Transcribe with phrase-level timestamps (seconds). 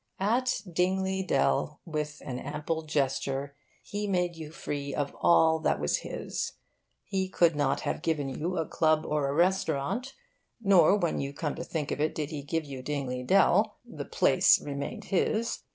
[0.19, 5.97] At Dingley Dell, with an ample gesture, he made you free of all that was
[5.97, 6.53] his.
[7.03, 10.15] He could not have given you a club or a restaurant.
[10.59, 13.77] Nor, when you come to think of it, did he give you Dingley Dell.
[13.85, 15.59] The place remained his.